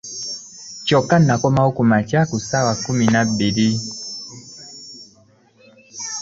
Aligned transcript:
Kyokka 0.85 1.15
n'akomawo 1.19 1.69
ku 1.77 1.83
makya 1.91 2.21
ku 2.29 2.37
ssaawa 2.41 2.73
kkumi 2.79 3.05
na 3.13 3.21
bbiri 3.29 3.69